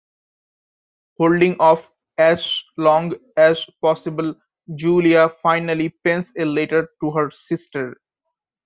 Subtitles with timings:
[1.17, 1.85] Holding off
[2.17, 2.43] as
[2.75, 4.33] long as possible,
[4.75, 7.97] Julia finally pens a letter to her sister.